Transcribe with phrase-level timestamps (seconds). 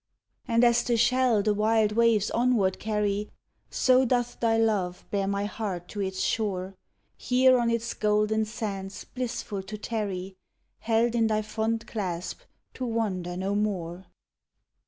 [0.47, 3.29] And as the shell the wild waves onward carry,
[3.69, 6.73] So doth thy love bear my heart to its shore!
[7.17, 10.37] Here on its golden sands blissful to tarry
[10.79, 12.39] Held in thy fond clasp
[12.73, 14.07] to wander no more!